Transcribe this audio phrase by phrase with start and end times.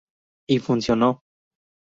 [0.49, 1.21] Y funcionó.